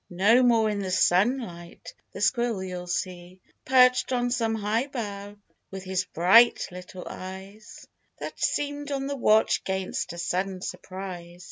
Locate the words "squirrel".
2.21-2.63